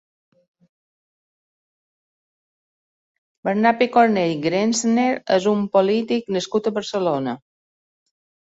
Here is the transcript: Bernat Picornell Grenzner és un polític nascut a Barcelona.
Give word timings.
Bernat 3.49 3.77
Picornell 3.83 4.33
Grenzner 4.47 5.07
és 5.37 5.49
un 5.53 5.63
polític 5.77 6.35
nascut 6.39 6.71
a 6.73 6.77
Barcelona. 6.81 7.39